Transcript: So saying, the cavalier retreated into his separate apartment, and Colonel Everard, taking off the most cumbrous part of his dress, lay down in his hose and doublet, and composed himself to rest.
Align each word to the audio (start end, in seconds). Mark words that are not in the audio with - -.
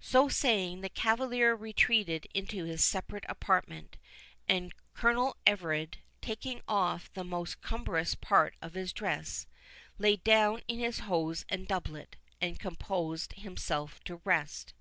So 0.00 0.28
saying, 0.28 0.80
the 0.80 0.88
cavalier 0.88 1.54
retreated 1.54 2.26
into 2.34 2.64
his 2.64 2.84
separate 2.84 3.24
apartment, 3.28 3.98
and 4.48 4.72
Colonel 4.94 5.36
Everard, 5.46 5.98
taking 6.20 6.60
off 6.66 7.12
the 7.12 7.22
most 7.22 7.60
cumbrous 7.60 8.16
part 8.16 8.56
of 8.60 8.74
his 8.74 8.92
dress, 8.92 9.46
lay 9.96 10.16
down 10.16 10.62
in 10.66 10.80
his 10.80 10.98
hose 11.06 11.44
and 11.48 11.68
doublet, 11.68 12.16
and 12.40 12.58
composed 12.58 13.34
himself 13.34 14.00
to 14.06 14.16
rest. 14.24 14.74